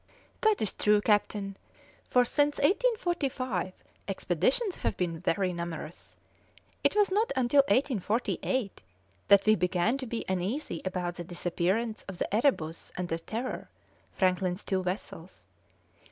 [0.41, 1.57] "That is true, captain,
[2.09, 3.71] for since 1845
[4.07, 6.17] expeditions have been very numerous.
[6.83, 8.81] It was not until 1848
[9.27, 13.69] that we began to be uneasy about the disappearance of the Erebus and the Terror,
[14.11, 15.45] Franklin's two vessels.